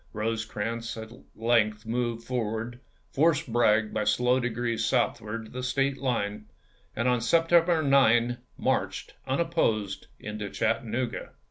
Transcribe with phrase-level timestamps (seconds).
[0.13, 2.79] Rosecrans at length moved forward,
[3.11, 6.47] forced Bragg by slow degrees southward to the State line,
[6.95, 7.85] and on Sep 1863.
[7.85, 11.33] tember 9 marched, unopposed, into Chattanooga.